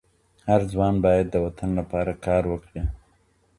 هر 0.49 0.61
ځوان 0.71 0.95
باید 1.05 1.25
د 1.29 1.29
خپل 1.35 1.41
وطن 1.45 1.69
لپاره 1.79 2.11
کار 2.25 2.43
وکړي. 2.47 2.81